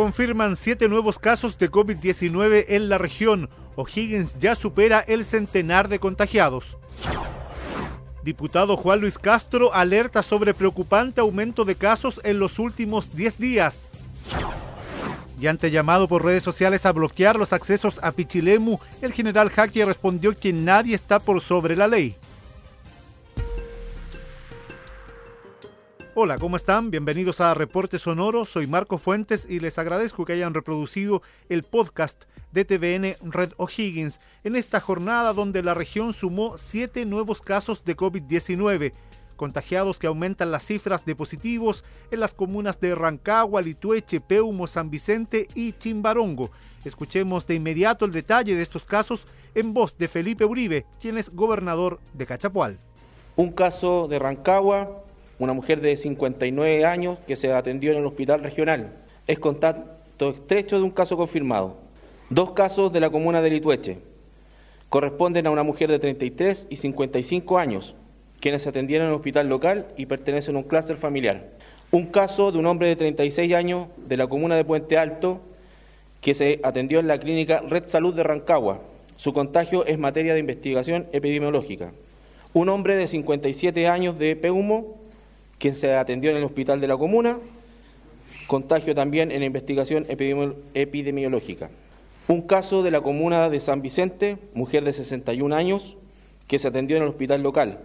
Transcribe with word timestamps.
Confirman 0.00 0.56
siete 0.56 0.88
nuevos 0.88 1.18
casos 1.18 1.58
de 1.58 1.70
COVID-19 1.70 2.64
en 2.68 2.88
la 2.88 2.96
región. 2.96 3.50
O'Higgins 3.76 4.38
ya 4.40 4.54
supera 4.54 5.00
el 5.00 5.26
centenar 5.26 5.88
de 5.88 5.98
contagiados. 5.98 6.78
Diputado 8.24 8.78
Juan 8.78 9.02
Luis 9.02 9.18
Castro 9.18 9.74
alerta 9.74 10.22
sobre 10.22 10.54
preocupante 10.54 11.20
aumento 11.20 11.66
de 11.66 11.74
casos 11.74 12.18
en 12.24 12.38
los 12.38 12.58
últimos 12.58 13.14
10 13.14 13.38
días. 13.38 13.82
Y 15.38 15.48
ante 15.48 15.70
llamado 15.70 16.08
por 16.08 16.24
redes 16.24 16.42
sociales 16.42 16.86
a 16.86 16.92
bloquear 16.92 17.36
los 17.36 17.52
accesos 17.52 18.00
a 18.02 18.12
Pichilemu, 18.12 18.78
el 19.02 19.12
general 19.12 19.50
Jaque 19.50 19.84
respondió 19.84 20.34
que 20.34 20.54
nadie 20.54 20.94
está 20.94 21.18
por 21.18 21.42
sobre 21.42 21.76
la 21.76 21.88
ley. 21.88 22.16
Hola, 26.22 26.36
¿cómo 26.36 26.56
están? 26.56 26.90
Bienvenidos 26.90 27.40
a 27.40 27.54
Reporte 27.54 27.98
Sonoro. 27.98 28.44
Soy 28.44 28.66
Marco 28.66 28.98
Fuentes 28.98 29.46
y 29.48 29.58
les 29.58 29.78
agradezco 29.78 30.26
que 30.26 30.34
hayan 30.34 30.52
reproducido 30.52 31.22
el 31.48 31.62
podcast 31.62 32.24
de 32.52 32.66
TVN 32.66 33.16
Red 33.22 33.52
O'Higgins 33.56 34.20
en 34.44 34.54
esta 34.54 34.80
jornada 34.80 35.32
donde 35.32 35.62
la 35.62 35.72
región 35.72 36.12
sumó 36.12 36.58
siete 36.58 37.06
nuevos 37.06 37.40
casos 37.40 37.86
de 37.86 37.96
COVID-19, 37.96 38.92
contagiados 39.36 39.98
que 39.98 40.08
aumentan 40.08 40.50
las 40.50 40.66
cifras 40.66 41.06
de 41.06 41.16
positivos 41.16 41.84
en 42.10 42.20
las 42.20 42.34
comunas 42.34 42.78
de 42.80 42.94
Rancagua, 42.94 43.62
Litueche, 43.62 44.20
Peumo, 44.20 44.66
San 44.66 44.90
Vicente 44.90 45.48
y 45.54 45.72
Chimbarongo. 45.72 46.50
Escuchemos 46.84 47.46
de 47.46 47.54
inmediato 47.54 48.04
el 48.04 48.12
detalle 48.12 48.54
de 48.54 48.62
estos 48.62 48.84
casos 48.84 49.26
en 49.54 49.72
voz 49.72 49.96
de 49.96 50.06
Felipe 50.06 50.44
Uribe, 50.44 50.84
quien 51.00 51.16
es 51.16 51.30
gobernador 51.30 51.98
de 52.12 52.26
Cachapual. 52.26 52.76
Un 53.36 53.52
caso 53.52 54.06
de 54.06 54.18
Rancagua 54.18 55.04
una 55.40 55.54
mujer 55.54 55.80
de 55.80 55.96
59 55.96 56.84
años 56.84 57.18
que 57.26 57.34
se 57.34 57.52
atendió 57.52 57.92
en 57.92 57.98
el 57.98 58.06
hospital 58.06 58.42
regional. 58.42 58.92
Es 59.26 59.38
contacto 59.38 60.30
estrecho 60.30 60.76
de 60.76 60.84
un 60.84 60.90
caso 60.90 61.16
confirmado. 61.16 61.78
Dos 62.28 62.50
casos 62.50 62.92
de 62.92 63.00
la 63.00 63.08
comuna 63.08 63.40
de 63.40 63.48
Litueche. 63.48 63.98
Corresponden 64.90 65.46
a 65.46 65.50
una 65.50 65.62
mujer 65.62 65.90
de 65.90 65.98
33 65.98 66.66
y 66.68 66.76
55 66.76 67.58
años, 67.58 67.96
quienes 68.38 68.62
se 68.62 68.68
atendieron 68.68 69.06
en 69.06 69.12
el 69.12 69.16
hospital 69.16 69.48
local 69.48 69.86
y 69.96 70.06
pertenecen 70.06 70.56
a 70.56 70.58
un 70.58 70.64
clúster 70.64 70.98
familiar. 70.98 71.48
Un 71.90 72.06
caso 72.06 72.52
de 72.52 72.58
un 72.58 72.66
hombre 72.66 72.88
de 72.88 72.96
36 72.96 73.54
años 73.54 73.88
de 73.96 74.18
la 74.18 74.26
comuna 74.26 74.56
de 74.56 74.64
Puente 74.64 74.98
Alto, 74.98 75.40
que 76.20 76.34
se 76.34 76.60
atendió 76.62 77.00
en 77.00 77.08
la 77.08 77.18
clínica 77.18 77.62
Red 77.66 77.88
Salud 77.88 78.14
de 78.14 78.22
Rancagua. 78.22 78.82
Su 79.16 79.32
contagio 79.32 79.86
es 79.86 79.98
materia 79.98 80.34
de 80.34 80.40
investigación 80.40 81.06
epidemiológica. 81.12 81.92
Un 82.52 82.68
hombre 82.68 82.96
de 82.96 83.06
57 83.06 83.88
años 83.88 84.18
de 84.18 84.36
Peumo, 84.36 84.99
quien 85.60 85.74
se 85.74 85.94
atendió 85.94 86.30
en 86.30 86.38
el 86.38 86.44
hospital 86.44 86.80
de 86.80 86.88
la 86.88 86.96
comuna, 86.96 87.38
contagio 88.46 88.94
también 88.94 89.30
en 89.30 89.40
la 89.40 89.46
investigación 89.46 90.06
epidemiológica. 90.08 91.70
Un 92.26 92.42
caso 92.42 92.82
de 92.82 92.90
la 92.90 93.02
comuna 93.02 93.50
de 93.50 93.60
San 93.60 93.82
Vicente, 93.82 94.38
mujer 94.54 94.84
de 94.84 94.94
61 94.94 95.54
años, 95.54 95.98
que 96.48 96.58
se 96.58 96.66
atendió 96.66 96.96
en 96.96 97.02
el 97.02 97.10
hospital 97.10 97.42
local. 97.42 97.78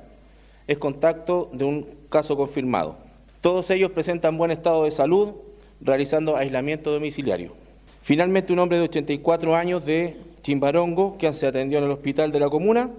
Es 0.67 0.77
contacto 0.77 1.51
de 1.51 1.65
un 1.65 1.87
caso 2.09 2.37
confirmado. 2.37 2.97
Todos 3.41 3.69
ellos 3.69 3.91
presentan 3.91 4.37
buen 4.37 4.51
estado 4.51 4.85
de 4.85 4.91
salud, 4.91 5.33
realizando 5.81 6.37
aislamiento 6.37 6.91
domiciliario. 6.91 7.53
Finalmente, 8.01 8.53
un 8.53 8.59
hombre 8.59 8.77
de 8.77 8.85
84 8.85 9.55
años 9.55 9.85
de 9.85 10.15
Chimbarongo, 10.43 11.17
que 11.17 11.33
se 11.33 11.45
atendió 11.45 11.79
en 11.79 11.83
el 11.83 11.91
hospital 11.91 12.31
de 12.31 12.39
la 12.39 12.49
comuna, 12.49 12.89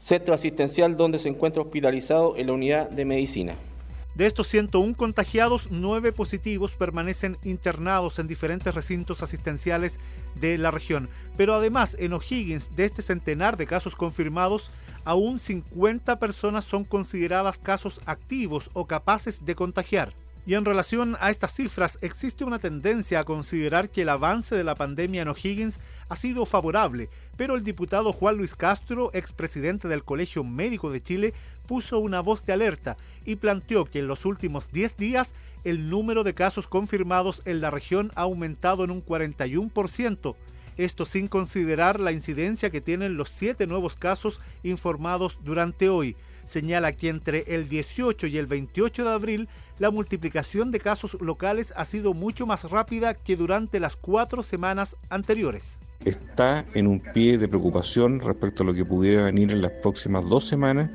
centro 0.00 0.34
asistencial 0.34 0.96
donde 0.96 1.20
se 1.20 1.28
encuentra 1.28 1.62
hospitalizado 1.62 2.36
en 2.36 2.48
la 2.48 2.52
unidad 2.54 2.90
de 2.90 3.04
medicina. 3.04 3.54
De 4.16 4.26
estos 4.26 4.48
101 4.48 4.96
contagiados, 4.96 5.68
9 5.70 6.10
positivos 6.10 6.72
permanecen 6.72 7.36
internados 7.44 8.18
en 8.18 8.26
diferentes 8.26 8.74
recintos 8.74 9.22
asistenciales 9.22 10.00
de 10.40 10.56
la 10.56 10.70
región. 10.70 11.10
Pero 11.36 11.52
además, 11.52 11.94
en 11.98 12.14
O'Higgins, 12.14 12.74
de 12.74 12.86
este 12.86 13.02
centenar 13.02 13.58
de 13.58 13.66
casos 13.66 13.94
confirmados, 13.94 14.70
aún 15.04 15.38
50 15.38 16.18
personas 16.18 16.64
son 16.64 16.84
consideradas 16.84 17.58
casos 17.58 18.00
activos 18.06 18.70
o 18.72 18.86
capaces 18.86 19.44
de 19.44 19.54
contagiar. 19.54 20.14
Y 20.46 20.54
en 20.54 20.64
relación 20.64 21.16
a 21.18 21.30
estas 21.30 21.52
cifras, 21.52 21.98
existe 22.02 22.44
una 22.44 22.60
tendencia 22.60 23.18
a 23.18 23.24
considerar 23.24 23.90
que 23.90 24.02
el 24.02 24.08
avance 24.08 24.54
de 24.54 24.62
la 24.62 24.76
pandemia 24.76 25.22
en 25.22 25.28
O'Higgins 25.28 25.80
ha 26.08 26.14
sido 26.14 26.46
favorable, 26.46 27.10
pero 27.36 27.56
el 27.56 27.64
diputado 27.64 28.12
Juan 28.12 28.36
Luis 28.36 28.54
Castro, 28.54 29.10
expresidente 29.12 29.88
del 29.88 30.04
Colegio 30.04 30.44
Médico 30.44 30.92
de 30.92 31.02
Chile, 31.02 31.34
puso 31.66 31.98
una 31.98 32.20
voz 32.20 32.46
de 32.46 32.52
alerta 32.52 32.96
y 33.24 33.36
planteó 33.36 33.86
que 33.86 33.98
en 33.98 34.06
los 34.06 34.24
últimos 34.24 34.70
10 34.70 34.96
días 34.96 35.34
el 35.64 35.90
número 35.90 36.22
de 36.22 36.34
casos 36.34 36.68
confirmados 36.68 37.42
en 37.44 37.60
la 37.60 37.72
región 37.72 38.12
ha 38.14 38.22
aumentado 38.22 38.84
en 38.84 38.92
un 38.92 39.04
41%, 39.04 40.36
esto 40.76 41.06
sin 41.06 41.26
considerar 41.26 41.98
la 41.98 42.12
incidencia 42.12 42.70
que 42.70 42.80
tienen 42.80 43.16
los 43.16 43.30
siete 43.30 43.66
nuevos 43.66 43.96
casos 43.96 44.38
informados 44.62 45.40
durante 45.42 45.88
hoy 45.88 46.16
señala 46.46 46.92
que 46.92 47.08
entre 47.08 47.54
el 47.54 47.68
18 47.68 48.26
y 48.26 48.38
el 48.38 48.46
28 48.46 49.04
de 49.04 49.10
abril 49.10 49.48
la 49.78 49.90
multiplicación 49.90 50.70
de 50.70 50.80
casos 50.80 51.16
locales 51.20 51.72
ha 51.76 51.84
sido 51.84 52.14
mucho 52.14 52.46
más 52.46 52.64
rápida 52.64 53.14
que 53.14 53.36
durante 53.36 53.80
las 53.80 53.96
cuatro 53.96 54.42
semanas 54.42 54.96
anteriores. 55.10 55.78
Está 56.04 56.64
en 56.74 56.86
un 56.86 57.00
pie 57.00 57.36
de 57.36 57.48
preocupación 57.48 58.20
respecto 58.20 58.62
a 58.62 58.66
lo 58.66 58.74
que 58.74 58.84
pudiera 58.84 59.24
venir 59.24 59.52
en 59.52 59.60
las 59.60 59.72
próximas 59.82 60.24
dos 60.28 60.46
semanas, 60.46 60.90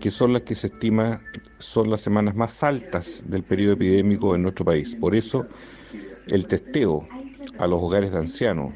que 0.00 0.10
son 0.10 0.32
las 0.32 0.42
que 0.42 0.54
se 0.54 0.68
estima 0.68 1.20
son 1.58 1.90
las 1.90 2.00
semanas 2.00 2.34
más 2.34 2.62
altas 2.62 3.22
del 3.26 3.44
periodo 3.44 3.74
epidémico 3.74 4.34
en 4.34 4.42
nuestro 4.42 4.64
país. 4.64 4.96
Por 4.96 5.14
eso, 5.14 5.46
el 6.28 6.46
testeo 6.46 7.06
a 7.58 7.66
los 7.66 7.80
hogares 7.80 8.10
de 8.10 8.18
ancianos, 8.18 8.74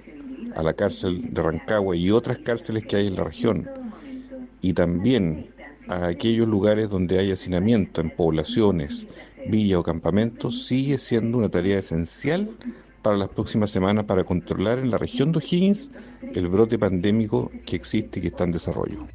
a 0.54 0.62
la 0.62 0.74
cárcel 0.74 1.34
de 1.34 1.42
Rancagua 1.42 1.96
y 1.96 2.10
otras 2.10 2.38
cárceles 2.38 2.86
que 2.86 2.96
hay 2.96 3.08
en 3.08 3.16
la 3.16 3.24
región, 3.24 3.68
y 4.60 4.72
también 4.72 5.48
a 5.88 6.06
aquellos 6.06 6.48
lugares 6.48 6.90
donde 6.90 7.18
hay 7.18 7.32
hacinamiento 7.32 8.00
en 8.00 8.10
poblaciones, 8.10 9.06
villas 9.48 9.78
o 9.78 9.82
campamentos 9.82 10.66
sigue 10.66 10.98
siendo 10.98 11.38
una 11.38 11.48
tarea 11.48 11.78
esencial 11.78 12.50
para 13.02 13.16
las 13.16 13.28
próximas 13.28 13.70
semanas 13.70 14.04
para 14.04 14.24
controlar 14.24 14.78
en 14.78 14.90
la 14.90 14.98
región 14.98 15.32
de 15.32 15.38
O'Higgins 15.38 15.90
el 16.34 16.48
brote 16.48 16.78
pandémico 16.78 17.50
que 17.64 17.76
existe 17.76 18.18
y 18.18 18.22
que 18.22 18.28
está 18.28 18.44
en 18.44 18.52
desarrollo. 18.52 19.06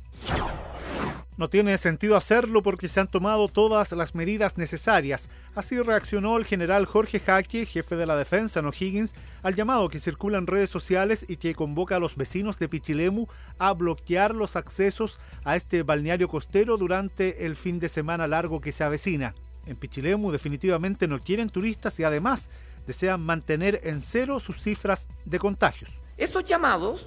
No 1.42 1.50
tiene 1.50 1.76
sentido 1.80 2.18
hacerlo 2.18 2.62
porque 2.62 2.88
se 2.88 3.00
han 3.00 3.08
tomado 3.08 3.48
todas 3.48 3.94
las 3.94 4.14
medidas 4.14 4.60
necesarias. 4.60 5.28
Así 5.56 5.82
reaccionó 5.82 6.38
el 6.38 6.46
general 6.46 6.86
Jorge 6.86 7.20
Jaque, 7.20 7.66
jefe 7.66 7.96
de 7.96 8.06
la 8.06 8.16
defensa 8.16 8.60
en 8.60 8.68
O'Higgins, 8.68 9.16
al 9.42 9.56
llamado 9.56 9.90
que 9.90 10.00
circula 10.00 10.38
en 10.38 10.46
redes 10.46 10.70
sociales 10.70 11.26
y 11.28 11.38
que 11.38 11.56
convoca 11.56 11.96
a 11.96 12.00
los 12.00 12.16
vecinos 12.16 12.60
de 12.60 12.70
Pichilemu 12.70 13.26
a 13.58 13.74
bloquear 13.74 14.36
los 14.36 14.56
accesos 14.56 15.20
a 15.44 15.56
este 15.56 15.82
balneario 15.82 16.28
costero 16.28 16.78
durante 16.78 17.44
el 17.44 17.56
fin 17.56 17.80
de 17.80 17.90
semana 17.90 18.28
largo 18.28 18.62
que 18.62 18.72
se 18.72 18.84
avecina. 18.84 19.34
En 19.66 19.78
Pichilemu 19.78 20.30
definitivamente 20.30 21.08
no 21.08 21.24
quieren 21.24 21.50
turistas 21.50 22.00
y 22.00 22.04
además 22.04 22.52
desean 22.86 23.20
mantener 23.20 23.82
en 23.84 24.04
cero 24.04 24.40
sus 24.40 24.62
cifras 24.62 25.08
de 25.26 25.40
contagios. 25.40 25.90
Estos 26.18 26.46
llamados, 26.46 27.04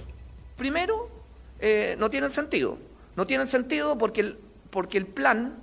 primero, 0.56 1.09
eh, 1.61 1.94
no 2.00 2.11
tienen 2.11 2.33
sentido 2.33 2.78
no 3.17 3.27
tienen 3.27 3.47
sentido 3.49 3.97
porque 3.97 4.21
el, 4.21 4.39
porque 4.71 4.99
el 4.99 5.07
plan 5.07 5.55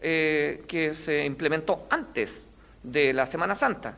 eh, 0.00 0.64
que 0.66 0.94
se 0.94 1.24
implementó 1.24 1.86
antes 1.90 2.42
de 2.82 3.12
la 3.12 3.26
Semana 3.26 3.54
Santa 3.54 3.96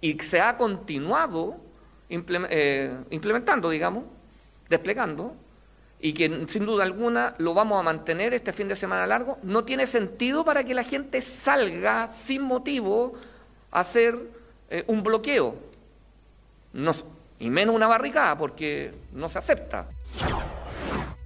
y 0.00 0.18
se 0.18 0.40
ha 0.40 0.56
continuado 0.56 1.56
eh, 2.10 2.96
implementando, 3.10 3.70
digamos, 3.70 4.04
desplegando, 4.68 5.34
y 6.00 6.12
que 6.12 6.44
sin 6.48 6.66
duda 6.66 6.84
alguna 6.84 7.34
lo 7.38 7.54
vamos 7.54 7.80
a 7.80 7.82
mantener 7.82 8.34
este 8.34 8.52
fin 8.52 8.68
de 8.68 8.76
semana 8.76 9.06
largo, 9.06 9.38
no 9.42 9.64
tiene 9.64 9.86
sentido 9.86 10.44
para 10.44 10.62
que 10.64 10.74
la 10.74 10.84
gente 10.84 11.22
salga 11.22 12.08
sin 12.08 12.42
motivo 12.42 13.14
a 13.70 13.80
hacer 13.80 14.18
eh, 14.68 14.84
un 14.86 15.02
bloqueo, 15.02 15.56
no, 16.74 16.94
y 17.38 17.48
menos 17.48 17.74
una 17.74 17.86
barricada, 17.86 18.36
porque 18.36 18.90
no 19.12 19.28
se 19.28 19.38
acepta. 19.38 19.88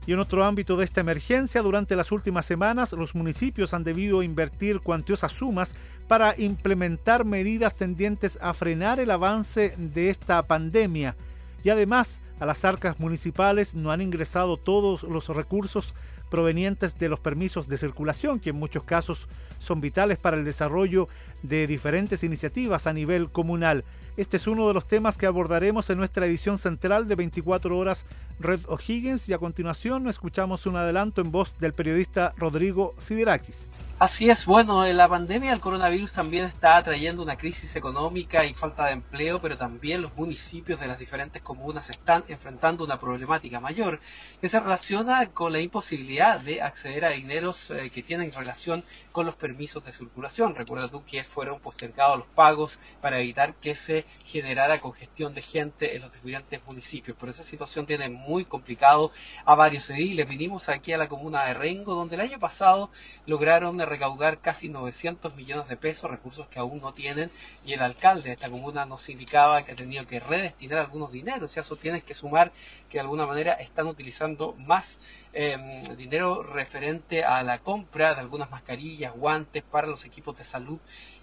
Y 0.08 0.14
en 0.14 0.20
otro 0.20 0.42
ámbito 0.42 0.78
de 0.78 0.86
esta 0.86 1.02
emergencia, 1.02 1.60
durante 1.60 1.94
las 1.94 2.12
últimas 2.12 2.46
semanas, 2.46 2.94
los 2.94 3.14
municipios 3.14 3.74
han 3.74 3.84
debido 3.84 4.22
invertir 4.22 4.80
cuantiosas 4.80 5.32
sumas 5.32 5.74
para 6.06 6.34
implementar 6.40 7.26
medidas 7.26 7.74
tendientes 7.74 8.38
a 8.40 8.54
frenar 8.54 9.00
el 9.00 9.10
avance 9.10 9.74
de 9.76 10.08
esta 10.08 10.42
pandemia. 10.46 11.14
Y 11.62 11.68
además, 11.68 12.22
a 12.40 12.46
las 12.46 12.64
arcas 12.64 12.98
municipales 12.98 13.74
no 13.74 13.90
han 13.90 14.00
ingresado 14.00 14.56
todos 14.56 15.02
los 15.02 15.28
recursos 15.28 15.94
provenientes 16.30 16.98
de 16.98 17.10
los 17.10 17.20
permisos 17.20 17.68
de 17.68 17.76
circulación, 17.76 18.40
que 18.40 18.48
en 18.48 18.56
muchos 18.56 18.84
casos 18.84 19.28
son 19.58 19.82
vitales 19.82 20.16
para 20.16 20.38
el 20.38 20.44
desarrollo 20.46 21.06
de 21.42 21.66
diferentes 21.66 22.24
iniciativas 22.24 22.86
a 22.86 22.94
nivel 22.94 23.28
comunal. 23.30 23.84
Este 24.18 24.36
es 24.36 24.48
uno 24.48 24.66
de 24.66 24.74
los 24.74 24.84
temas 24.84 25.16
que 25.16 25.26
abordaremos 25.26 25.88
en 25.90 25.98
nuestra 25.98 26.26
edición 26.26 26.58
central 26.58 27.06
de 27.06 27.14
24 27.14 27.78
horas 27.78 28.04
Red 28.40 28.62
O'Higgins 28.66 29.28
y 29.28 29.32
a 29.32 29.38
continuación 29.38 30.08
escuchamos 30.08 30.66
un 30.66 30.74
adelanto 30.74 31.20
en 31.20 31.30
voz 31.30 31.56
del 31.60 31.72
periodista 31.72 32.34
Rodrigo 32.36 32.96
Siderakis. 32.98 33.68
Así 34.00 34.30
es, 34.30 34.46
bueno, 34.46 34.86
la 34.86 35.08
pandemia 35.08 35.50
del 35.50 35.58
coronavirus 35.58 36.12
también 36.12 36.44
está 36.44 36.80
trayendo 36.84 37.20
una 37.20 37.34
crisis 37.34 37.74
económica 37.74 38.44
y 38.44 38.54
falta 38.54 38.86
de 38.86 38.92
empleo, 38.92 39.40
pero 39.40 39.58
también 39.58 40.02
los 40.02 40.14
municipios 40.14 40.78
de 40.78 40.86
las 40.86 41.00
diferentes 41.00 41.42
comunas 41.42 41.90
están 41.90 42.22
enfrentando 42.28 42.84
una 42.84 43.00
problemática 43.00 43.58
mayor 43.58 43.98
que 44.40 44.48
se 44.48 44.60
relaciona 44.60 45.26
con 45.32 45.52
la 45.52 45.58
imposibilidad 45.58 46.38
de 46.38 46.62
acceder 46.62 47.04
a 47.06 47.10
dineros 47.10 47.72
eh, 47.72 47.90
que 47.90 48.04
tienen 48.04 48.30
relación 48.30 48.84
con 49.10 49.26
los 49.26 49.34
permisos 49.34 49.84
de 49.84 49.92
circulación. 49.92 50.54
Recuerda 50.54 50.86
tú 50.86 51.02
que 51.04 51.24
fueron 51.24 51.58
postergados 51.58 52.20
los 52.20 52.28
pagos 52.28 52.78
para 53.00 53.18
evitar 53.18 53.54
que 53.54 53.74
se 53.74 54.04
generara 54.24 54.78
congestión 54.78 55.34
de 55.34 55.42
gente 55.42 55.96
en 55.96 56.02
los 56.02 56.12
diferentes 56.12 56.64
municipios. 56.64 57.16
Por 57.16 57.30
esa 57.30 57.42
situación 57.42 57.84
tiene 57.84 58.08
muy 58.08 58.44
complicado 58.44 59.10
a 59.44 59.56
varios 59.56 59.90
ediles. 59.90 60.28
Vinimos 60.28 60.68
aquí 60.68 60.92
a 60.92 60.98
la 60.98 61.08
comuna 61.08 61.46
de 61.46 61.54
Rengo, 61.54 61.96
donde 61.96 62.14
el 62.14 62.20
año 62.20 62.38
pasado 62.38 62.92
lograron 63.26 63.87
recaudar 63.88 64.38
casi 64.38 64.68
900 64.68 65.34
millones 65.34 65.68
de 65.68 65.76
pesos, 65.76 66.10
recursos 66.10 66.46
que 66.48 66.58
aún 66.58 66.80
no 66.80 66.92
tienen, 66.92 67.30
y 67.64 67.72
el 67.72 67.82
alcalde 67.82 68.28
de 68.28 68.34
esta 68.34 68.50
comuna 68.50 68.86
nos 68.86 69.08
indicaba 69.08 69.64
que 69.64 69.72
ha 69.72 69.76
tenido 69.76 70.06
que 70.06 70.20
redestinar 70.20 70.78
algunos 70.78 71.12
dineros, 71.12 71.56
y 71.56 71.60
eso 71.60 71.76
tienes 71.76 72.04
que 72.04 72.14
sumar 72.14 72.52
que 72.88 72.98
de 72.98 73.00
alguna 73.00 73.26
manera 73.26 73.54
están 73.54 73.86
utilizando 73.86 74.54
más 74.58 74.98
em, 75.40 75.84
dinero 75.96 76.42
referente 76.42 77.22
a 77.22 77.44
la 77.44 77.60
compra 77.60 78.12
de 78.12 78.20
algunas 78.20 78.50
mascarillas, 78.50 79.14
guantes 79.14 79.62
para 79.62 79.86
los 79.86 80.04
equipos 80.04 80.36
de 80.36 80.44
salud 80.44 80.80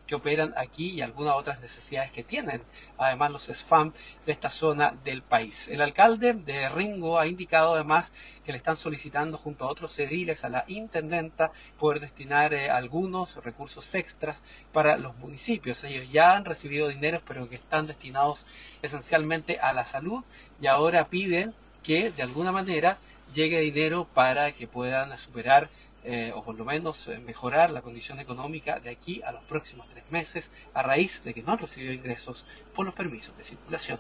que 0.08 0.16
operan 0.16 0.54
aquí 0.56 0.92
y 0.92 1.02
algunas 1.02 1.36
otras 1.36 1.60
necesidades 1.60 2.14
que 2.14 2.24
tienen, 2.24 2.62
además 2.98 3.32
los 3.32 3.44
SFAM 3.44 3.92
de 4.26 4.32
esta 4.32 4.50
zona 4.50 4.94
del 5.04 5.22
país. 5.22 5.68
El 5.68 5.82
alcalde 5.82 6.32
de 6.32 6.70
Ringo 6.70 7.20
ha 7.20 7.28
indicado 7.28 7.74
además 7.74 8.10
que 8.46 8.54
le 8.54 8.58
están 8.58 8.78
solicitando 8.78 9.38
junto 9.38 9.66
a 9.66 9.70
otros 9.70 10.00
ediles 10.00 10.46
a 10.46 10.50
la 10.50 10.64
intendenta 10.68 11.52
poder 11.78 12.00
destinar 12.00 12.54
eh, 12.54 12.70
algunos 12.70 13.36
recursos 13.44 13.94
extras 13.96 14.42
para 14.72 14.98
los 14.98 15.18
municipios. 15.18 15.84
Ellos 15.84 16.10
ya 16.10 16.38
han 16.38 16.46
recibido 16.46 16.88
dinero 16.88 17.22
pero 17.28 17.50
que 17.50 17.56
están 17.56 17.86
destinados 17.86 18.46
esencialmente 18.82 19.60
a 19.60 19.74
la 19.74 19.84
salud 19.84 20.24
y 20.62 20.68
ahora 20.68 21.10
piden 21.10 21.54
que 21.84 22.12
de 22.12 22.24
alguna 22.24 22.54
manera 22.54 22.98
llegue 23.36 23.60
dinero 23.60 24.08
para 24.14 24.54
que 24.54 24.68
puedan 24.68 25.16
superar 25.18 25.70
eh, 26.04 26.32
o 26.34 26.44
por 26.44 26.56
lo 26.56 26.66
menos 26.66 27.08
eh, 27.08 27.20
mejorar 27.20 27.70
la 27.72 27.82
condición 27.82 28.20
económica 28.20 28.80
de 28.80 28.90
aquí 28.90 29.22
a 29.24 29.32
los 29.32 29.44
próximos 29.44 29.88
tres 29.92 30.04
meses 30.10 30.50
a 30.74 30.82
raíz 30.82 31.24
de 31.24 31.34
que 31.34 31.44
no 31.44 31.52
han 31.52 31.60
recibido 31.60 31.94
ingresos 31.94 32.46
por 32.74 32.86
los 32.86 32.96
permisos 32.96 33.36
de 33.38 33.44
circulación. 33.44 34.00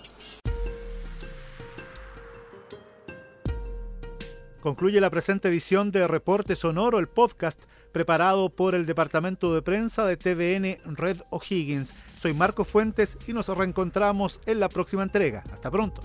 Concluye 4.62 5.00
la 5.00 5.12
presente 5.12 5.50
edición 5.50 5.92
de 5.92 6.08
Reporte 6.08 6.56
Sonoro, 6.56 6.98
el 6.98 7.08
podcast 7.08 7.66
preparado 7.92 8.50
por 8.50 8.74
el 8.74 8.86
Departamento 8.86 9.54
de 9.54 9.62
Prensa 9.62 10.06
de 10.06 10.18
TVN 10.18 10.96
Red 10.96 11.22
O'Higgins. 11.30 11.94
Soy 12.20 12.34
Marco 12.34 12.66
Fuentes 12.66 13.18
y 13.28 13.34
nos 13.34 13.48
reencontramos 13.48 14.42
en 14.46 14.60
la 14.60 14.70
próxima 14.70 15.04
entrega. 15.04 15.44
Hasta 15.52 15.70
pronto. 15.70 16.02